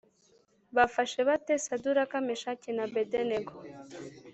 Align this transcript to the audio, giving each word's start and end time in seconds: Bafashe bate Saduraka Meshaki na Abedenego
Bafashe 0.75 1.19
bate 1.27 1.53
Saduraka 1.65 2.15
Meshaki 2.27 2.69
na 2.77 2.83
Abedenego 2.87 3.53